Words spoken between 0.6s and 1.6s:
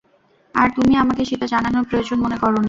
আর তুমি আমাকে সেটা